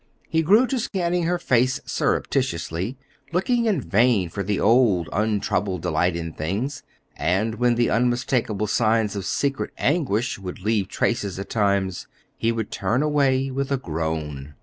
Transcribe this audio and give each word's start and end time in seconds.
He 0.27 0.41
grew 0.41 0.65
to 0.65 0.79
scanning 0.79 1.25
her 1.25 1.37
face 1.37 1.79
surreptitiously, 1.85 2.97
looking 3.31 3.67
in 3.67 3.79
vain 3.81 4.29
for 4.29 4.41
the 4.41 4.59
old, 4.59 5.07
untroubled 5.13 5.83
delight 5.83 6.15
in 6.15 6.33
things; 6.33 6.81
and 7.15 7.53
when 7.59 7.75
the 7.75 7.91
unmistakable 7.91 8.65
signs 8.65 9.15
of 9.15 9.25
secret 9.25 9.69
anguish 9.77 10.39
would 10.39 10.59
leave 10.59 10.87
traces 10.87 11.37
at 11.37 11.51
times, 11.51 12.07
he 12.35 12.51
would 12.51 12.71
turn 12.71 13.03
away 13.03 13.51
with 13.51 13.71
a 13.71 13.77
groan. 13.77 14.55